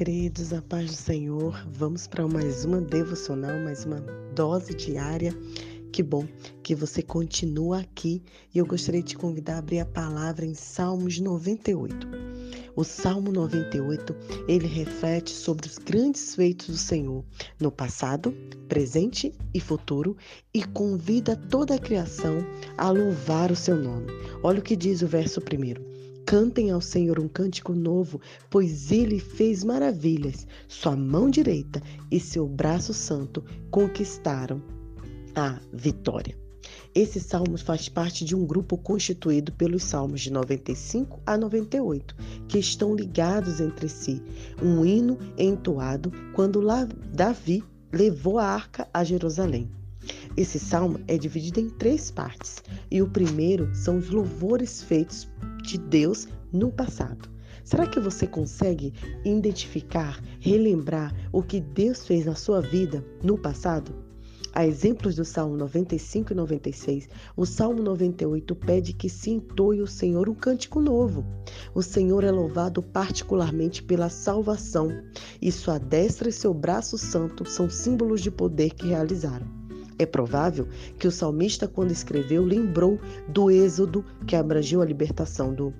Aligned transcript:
queridos, 0.00 0.50
a 0.54 0.62
paz 0.62 0.86
do 0.86 0.96
Senhor. 0.96 1.62
Vamos 1.74 2.06
para 2.06 2.26
mais 2.26 2.64
uma 2.64 2.80
devocional, 2.80 3.60
mais 3.60 3.84
uma 3.84 4.00
dose 4.34 4.72
diária. 4.72 5.30
Que 5.92 6.02
bom 6.02 6.26
que 6.62 6.74
você 6.74 7.02
continua 7.02 7.80
aqui 7.80 8.22
e 8.54 8.56
eu 8.56 8.64
gostaria 8.64 9.02
de 9.02 9.08
te 9.08 9.18
convidar 9.18 9.56
a 9.56 9.58
abrir 9.58 9.80
a 9.80 9.84
palavra 9.84 10.46
em 10.46 10.54
Salmos 10.54 11.20
98. 11.20 12.08
O 12.74 12.82
Salmo 12.82 13.30
98, 13.30 14.16
ele 14.48 14.66
reflete 14.66 15.32
sobre 15.32 15.66
os 15.66 15.76
grandes 15.76 16.34
feitos 16.34 16.68
do 16.68 16.78
Senhor 16.78 17.22
no 17.60 17.70
passado, 17.70 18.32
presente 18.70 19.34
e 19.52 19.60
futuro 19.60 20.16
e 20.54 20.64
convida 20.64 21.36
toda 21.36 21.74
a 21.74 21.78
criação 21.78 22.38
a 22.78 22.88
louvar 22.88 23.52
o 23.52 23.56
seu 23.56 23.76
nome. 23.76 24.06
Olha 24.42 24.60
o 24.60 24.62
que 24.62 24.74
diz 24.74 25.02
o 25.02 25.06
verso 25.06 25.42
primeiro. 25.42 25.89
Cantem 26.26 26.70
ao 26.70 26.80
Senhor 26.80 27.18
um 27.18 27.28
cântico 27.28 27.72
novo, 27.72 28.20
pois 28.48 28.92
ele 28.92 29.18
fez 29.18 29.64
maravilhas. 29.64 30.46
Sua 30.68 30.96
mão 30.96 31.28
direita 31.28 31.82
e 32.10 32.20
seu 32.20 32.46
braço 32.46 32.94
santo 32.94 33.44
conquistaram 33.70 34.62
a 35.34 35.58
vitória. 35.72 36.36
Esse 36.94 37.20
salmo 37.20 37.56
faz 37.56 37.88
parte 37.88 38.24
de 38.24 38.34
um 38.34 38.44
grupo 38.44 38.76
constituído 38.76 39.52
pelos 39.52 39.84
salmos 39.84 40.20
de 40.20 40.32
95 40.32 41.20
a 41.24 41.36
98, 41.36 42.16
que 42.48 42.58
estão 42.58 42.94
ligados 42.94 43.60
entre 43.60 43.88
si. 43.88 44.22
Um 44.60 44.84
hino 44.84 45.16
entoado 45.38 46.12
quando 46.34 46.62
Davi 47.12 47.62
levou 47.92 48.38
a 48.38 48.44
arca 48.44 48.88
a 48.92 49.04
Jerusalém. 49.04 49.70
Esse 50.36 50.58
salmo 50.58 50.98
é 51.06 51.18
dividido 51.18 51.60
em 51.60 51.68
três 51.68 52.10
partes, 52.10 52.62
e 52.90 53.02
o 53.02 53.08
primeiro 53.08 53.72
são 53.74 53.98
os 53.98 54.10
louvores 54.10 54.82
feitos 54.82 55.24
de 55.60 55.78
Deus 55.78 56.26
no 56.52 56.70
passado. 56.70 57.28
Será 57.64 57.86
que 57.86 58.00
você 58.00 58.26
consegue 58.26 58.92
identificar, 59.24 60.20
relembrar 60.40 61.14
o 61.32 61.42
que 61.42 61.60
Deus 61.60 62.06
fez 62.06 62.26
na 62.26 62.34
sua 62.34 62.60
vida 62.60 63.04
no 63.22 63.38
passado? 63.38 63.94
A 64.52 64.66
exemplos 64.66 65.14
do 65.14 65.24
Salmo 65.24 65.56
95 65.56 66.32
e 66.32 66.36
96, 66.36 67.08
o 67.36 67.46
Salmo 67.46 67.82
98 67.82 68.56
pede 68.56 68.92
que 68.92 69.08
se 69.08 69.30
entoie 69.30 69.80
o 69.80 69.86
Senhor 69.86 70.28
um 70.28 70.34
cântico 70.34 70.80
novo. 70.80 71.24
O 71.72 71.82
Senhor 71.82 72.24
é 72.24 72.32
louvado 72.32 72.82
particularmente 72.82 73.80
pela 73.80 74.08
salvação, 74.08 74.90
e 75.40 75.52
sua 75.52 75.78
destra 75.78 76.28
e 76.28 76.32
seu 76.32 76.52
braço 76.52 76.98
santo 76.98 77.48
são 77.48 77.70
símbolos 77.70 78.20
de 78.20 78.30
poder 78.32 78.70
que 78.70 78.88
realizaram. 78.88 79.59
É 80.00 80.06
provável 80.06 80.66
que 80.98 81.06
o 81.06 81.10
salmista, 81.10 81.68
quando 81.68 81.90
escreveu, 81.90 82.42
lembrou 82.42 82.98
do 83.28 83.50
êxodo 83.50 84.02
que 84.26 84.34
abrangeu 84.34 84.80
a 84.80 84.86
libertação 84.86 85.52
do 85.52 85.74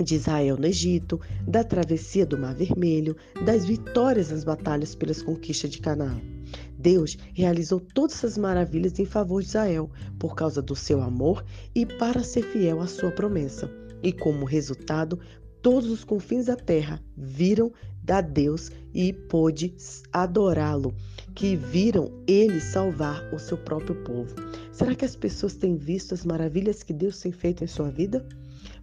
de 0.00 0.14
Israel 0.14 0.56
no 0.56 0.66
Egito, 0.66 1.20
da 1.48 1.64
travessia 1.64 2.24
do 2.24 2.38
Mar 2.38 2.54
Vermelho, 2.54 3.16
das 3.44 3.64
vitórias 3.64 4.30
nas 4.30 4.44
batalhas 4.44 4.94
pelas 4.94 5.20
conquistas 5.20 5.68
de 5.68 5.80
Canaã. 5.80 6.22
Deus 6.78 7.18
realizou 7.34 7.80
todas 7.80 8.18
essas 8.18 8.38
maravilhas 8.38 8.96
em 9.00 9.04
favor 9.04 9.42
de 9.42 9.48
Israel, 9.48 9.90
por 10.16 10.36
causa 10.36 10.62
do 10.62 10.76
seu 10.76 11.02
amor 11.02 11.44
e 11.74 11.84
para 11.84 12.22
ser 12.22 12.44
fiel 12.44 12.80
à 12.80 12.86
sua 12.86 13.10
promessa. 13.10 13.68
E 14.00 14.12
como 14.12 14.46
resultado, 14.46 15.18
todos 15.62 15.90
os 15.90 16.04
confins 16.04 16.46
da 16.46 16.56
terra 16.56 17.02
viram 17.16 17.72
da 18.02 18.20
Deus 18.20 18.70
e 18.94 19.12
pôde 19.12 19.74
adorá-lo, 20.12 20.94
que 21.34 21.54
viram 21.54 22.10
ele 22.26 22.60
salvar 22.60 23.22
o 23.32 23.38
seu 23.38 23.56
próprio 23.56 23.94
povo. 24.02 24.34
Será 24.72 24.94
que 24.94 25.04
as 25.04 25.14
pessoas 25.14 25.54
têm 25.54 25.76
visto 25.76 26.14
as 26.14 26.24
maravilhas 26.24 26.82
que 26.82 26.92
Deus 26.92 27.20
tem 27.20 27.30
feito 27.30 27.62
em 27.62 27.66
sua 27.66 27.90
vida? 27.90 28.26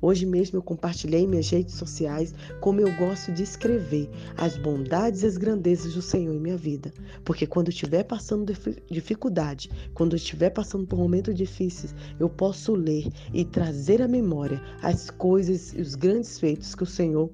Hoje 0.02 0.26
mesmo 0.26 0.58
eu 0.58 0.64
compartilhei 0.64 1.22
em 1.22 1.28
minhas 1.28 1.50
redes 1.50 1.76
sociais 1.76 2.34
como 2.60 2.80
eu 2.82 2.96
gosto 2.96 3.32
de 3.32 3.44
escrever 3.44 4.10
as 4.38 4.56
bondades 4.58 5.24
e 5.24 5.26
as 5.26 5.38
grandezas 5.38 5.94
do 5.94 6.02
Senhor 6.02 6.34
em 6.34 6.40
minha 6.40 6.58
vida. 6.58 6.94
Porque 7.26 7.48
quando 7.48 7.70
estiver 7.70 8.04
passando 8.04 8.54
dificuldade, 8.90 9.70
quando 9.94 10.16
estiver 10.16 10.52
passando 10.52 10.86
por 10.86 11.00
momentos 11.00 11.36
difíceis, 11.36 11.96
eu 12.20 12.30
posso 12.30 12.74
ler 12.76 13.08
e 13.34 13.44
trazer 13.44 14.02
à 14.02 14.08
memória 14.08 14.62
as 14.82 15.10
coisas 15.10 15.74
e 15.74 15.82
os 15.82 15.96
grandes 15.96 16.40
feitos 16.40 16.76
que 16.76 16.84
o 16.84 16.88
Senhor 16.88 17.32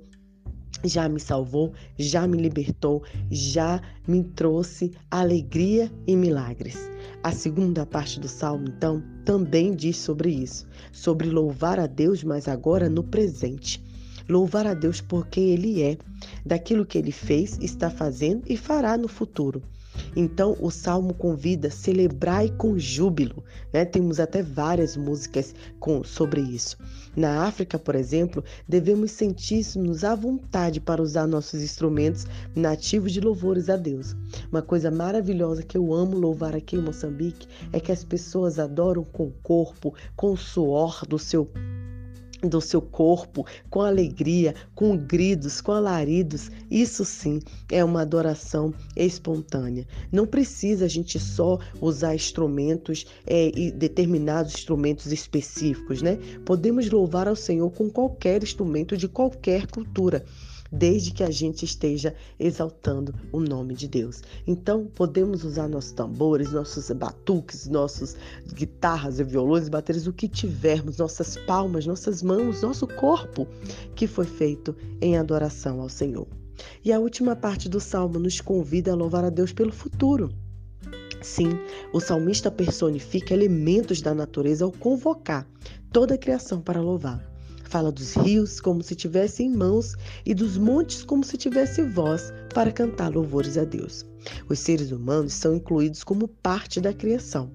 já 0.83 1.07
me 1.07 1.19
salvou, 1.19 1.73
já 1.97 2.27
me 2.27 2.37
libertou, 2.37 3.03
já 3.31 3.81
me 4.07 4.23
trouxe 4.23 4.91
alegria 5.09 5.91
e 6.05 6.15
milagres. 6.15 6.77
A 7.23 7.31
segunda 7.31 7.85
parte 7.85 8.19
do 8.19 8.27
salmo, 8.27 8.67
então, 8.67 9.01
também 9.23 9.73
diz 9.73 9.97
sobre 9.97 10.29
isso, 10.29 10.67
sobre 10.91 11.29
louvar 11.29 11.79
a 11.79 11.87
Deus, 11.87 12.23
mas 12.23 12.47
agora 12.47 12.89
no 12.89 13.03
presente. 13.03 13.81
Louvar 14.27 14.67
a 14.67 14.73
Deus 14.73 15.01
porque 15.01 15.39
Ele 15.39 15.81
é, 15.81 15.97
daquilo 16.45 16.85
que 16.85 16.97
Ele 16.97 17.11
fez, 17.11 17.57
está 17.59 17.89
fazendo 17.89 18.43
e 18.47 18.57
fará 18.57 18.97
no 18.97 19.07
futuro. 19.07 19.61
Então, 20.15 20.55
o 20.59 20.69
salmo 20.69 21.13
convida 21.13 21.69
celebrai 21.69 22.49
com 22.49 22.77
júbilo. 22.77 23.43
Né? 23.71 23.85
Temos 23.85 24.19
até 24.19 24.41
várias 24.41 24.95
músicas 24.95 25.53
com, 25.79 26.03
sobre 26.03 26.41
isso. 26.41 26.77
Na 27.15 27.45
África, 27.45 27.77
por 27.77 27.95
exemplo, 27.95 28.43
devemos 28.67 29.11
sentir-nos 29.11 30.03
à 30.03 30.15
vontade 30.15 30.79
para 30.79 31.01
usar 31.01 31.27
nossos 31.27 31.61
instrumentos 31.61 32.25
nativos 32.55 33.11
de 33.11 33.21
louvores 33.21 33.69
a 33.69 33.75
Deus. 33.75 34.15
Uma 34.51 34.61
coisa 34.61 34.89
maravilhosa 34.89 35.63
que 35.63 35.77
eu 35.77 35.93
amo 35.93 36.17
louvar 36.17 36.55
aqui 36.55 36.75
em 36.75 36.81
Moçambique 36.81 37.47
é 37.71 37.79
que 37.79 37.91
as 37.91 38.03
pessoas 38.03 38.59
adoram 38.59 39.03
com 39.03 39.27
o 39.27 39.33
corpo, 39.43 39.93
com 40.15 40.31
o 40.31 40.37
suor 40.37 41.05
do 41.07 41.19
seu 41.19 41.49
do 42.47 42.61
seu 42.61 42.81
corpo, 42.81 43.45
com 43.69 43.81
alegria, 43.81 44.53
com 44.75 44.97
gritos, 44.97 45.61
com 45.61 45.71
alaridos. 45.71 46.51
Isso 46.69 47.05
sim 47.05 47.39
é 47.71 47.83
uma 47.83 48.01
adoração 48.01 48.73
espontânea. 48.95 49.87
Não 50.11 50.25
precisa 50.25 50.85
a 50.85 50.87
gente 50.87 51.19
só 51.19 51.59
usar 51.81 52.15
instrumentos 52.15 53.05
é, 53.25 53.51
e 53.55 53.71
determinados 53.71 54.53
instrumentos 54.53 55.11
específicos, 55.11 56.01
né? 56.01 56.17
Podemos 56.45 56.89
louvar 56.89 57.27
ao 57.27 57.35
Senhor 57.35 57.69
com 57.71 57.89
qualquer 57.89 58.43
instrumento 58.43 58.97
de 58.97 59.07
qualquer 59.07 59.67
cultura 59.67 60.23
desde 60.73 61.11
que 61.11 61.23
a 61.23 61.29
gente 61.29 61.63
esteja 61.63 62.15
exaltando 62.39 63.13
o 63.31 63.39
nome 63.39 63.75
de 63.75 63.87
Deus. 63.87 64.23
Então, 64.47 64.87
podemos 64.87 65.43
usar 65.43 65.69
nossos 65.69 65.91
tambores, 65.91 66.51
nossos 66.51 66.89
batuques, 66.89 67.67
nossas 67.67 68.17
guitarras 68.51 69.19
e 69.19 69.23
violões, 69.23 69.69
baterias, 69.69 70.07
o 70.07 70.13
que 70.13 70.27
tivermos, 70.27 70.97
nossas 70.97 71.37
palmas, 71.37 71.85
nossas 71.85 72.23
mãos, 72.23 72.63
nosso 72.63 72.87
corpo, 72.87 73.47
que 73.95 74.07
foi 74.07 74.25
feito 74.25 74.75
em 74.99 75.15
adoração 75.15 75.79
ao 75.79 75.89
Senhor. 75.89 76.27
E 76.83 76.91
a 76.91 76.99
última 76.99 77.35
parte 77.35 77.69
do 77.69 77.79
salmo 77.79 78.17
nos 78.17 78.41
convida 78.41 78.91
a 78.91 78.95
louvar 78.95 79.23
a 79.23 79.29
Deus 79.29 79.53
pelo 79.53 79.71
futuro. 79.71 80.31
Sim, 81.21 81.51
o 81.93 81.99
salmista 81.99 82.49
personifica 82.51 83.33
elementos 83.33 84.01
da 84.01 84.13
natureza 84.13 84.65
ao 84.65 84.71
convocar 84.71 85.47
toda 85.91 86.15
a 86.15 86.17
criação 86.17 86.59
para 86.59 86.81
louvar. 86.81 87.32
Fala 87.63 87.91
dos 87.91 88.13
rios 88.13 88.59
como 88.59 88.83
se 88.83 88.95
tivesse 88.95 89.43
em 89.43 89.49
mãos 89.49 89.95
e 90.25 90.33
dos 90.33 90.57
montes 90.57 91.03
como 91.03 91.23
se 91.23 91.37
tivesse 91.37 91.81
voz 91.81 92.31
para 92.53 92.71
cantar 92.71 93.11
louvores 93.11 93.57
a 93.57 93.63
Deus. 93.63 94.05
Os 94.47 94.59
seres 94.59 94.91
humanos 94.91 95.33
são 95.33 95.55
incluídos 95.55 96.03
como 96.03 96.27
parte 96.27 96.79
da 96.79 96.93
criação. 96.93 97.51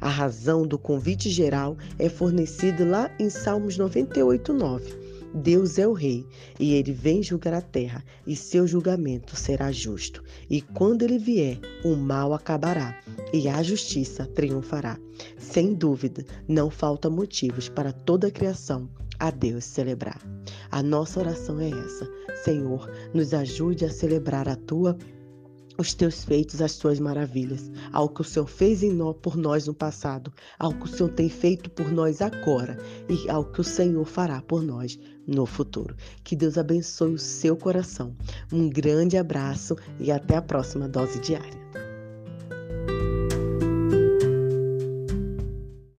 A 0.00 0.08
razão 0.08 0.66
do 0.66 0.78
convite 0.78 1.30
geral 1.30 1.76
é 1.98 2.08
fornecida 2.08 2.84
lá 2.84 3.10
em 3.18 3.30
Salmos 3.30 3.76
98, 3.76 4.52
9. 4.52 5.00
Deus 5.32 5.78
é 5.78 5.86
o 5.86 5.92
Rei 5.92 6.26
e 6.58 6.74
ele 6.74 6.92
vem 6.92 7.22
julgar 7.22 7.54
a 7.54 7.60
terra, 7.60 8.04
e 8.26 8.34
seu 8.34 8.66
julgamento 8.66 9.36
será 9.36 9.70
justo. 9.70 10.24
E 10.48 10.60
quando 10.60 11.02
ele 11.02 11.18
vier, 11.18 11.60
o 11.84 11.94
mal 11.94 12.34
acabará 12.34 13.00
e 13.32 13.48
a 13.48 13.62
justiça 13.62 14.26
triunfará. 14.26 14.98
Sem 15.38 15.72
dúvida, 15.72 16.24
não 16.48 16.68
falta 16.68 17.08
motivos 17.08 17.68
para 17.68 17.92
toda 17.92 18.26
a 18.26 18.30
criação 18.30 18.88
a 19.20 19.30
Deus 19.30 19.64
celebrar. 19.64 20.20
A 20.70 20.82
nossa 20.82 21.20
oração 21.20 21.60
é 21.60 21.68
essa. 21.68 22.08
Senhor, 22.42 22.90
nos 23.14 23.32
ajude 23.32 23.84
a 23.84 23.90
celebrar 23.90 24.48
a 24.48 24.56
tua 24.56 24.96
os 25.80 25.94
teus 25.94 26.24
feitos, 26.24 26.60
as 26.60 26.76
tuas 26.76 27.00
maravilhas, 27.00 27.70
ao 27.90 28.08
que 28.08 28.20
o 28.20 28.24
Senhor 28.24 28.46
fez 28.46 28.82
em 28.82 28.92
nós, 28.92 29.16
por 29.22 29.36
nós 29.36 29.66
no 29.66 29.74
passado, 29.74 30.30
ao 30.58 30.74
que 30.74 30.84
o 30.84 30.88
Senhor 30.88 31.08
tem 31.10 31.28
feito 31.28 31.70
por 31.70 31.90
nós 31.90 32.20
agora 32.20 32.76
e 33.08 33.30
ao 33.30 33.44
que 33.44 33.62
o 33.62 33.64
Senhor 33.64 34.04
fará 34.04 34.42
por 34.42 34.62
nós 34.62 34.98
no 35.26 35.46
futuro. 35.46 35.96
Que 36.22 36.36
Deus 36.36 36.58
abençoe 36.58 37.14
o 37.14 37.18
seu 37.18 37.56
coração. 37.56 38.14
Um 38.52 38.68
grande 38.68 39.16
abraço 39.16 39.74
e 39.98 40.12
até 40.12 40.36
a 40.36 40.42
próxima 40.42 40.86
dose 40.86 41.18
diária. 41.18 41.59